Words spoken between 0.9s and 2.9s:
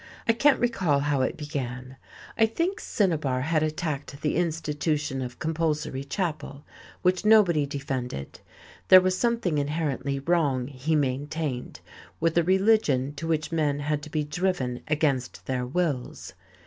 how it began; I think